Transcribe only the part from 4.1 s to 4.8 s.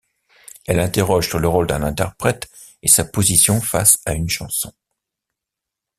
une chanson.